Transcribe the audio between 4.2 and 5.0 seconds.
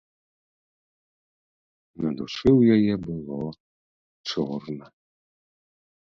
чорна.